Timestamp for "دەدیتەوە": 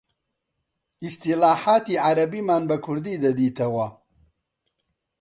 3.23-3.87